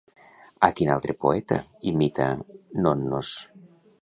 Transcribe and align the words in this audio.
A 0.67 0.69
quin 0.79 0.89
altre 0.93 1.15
poeta 1.25 1.59
imita 1.93 2.31
Nonnos? 2.87 3.35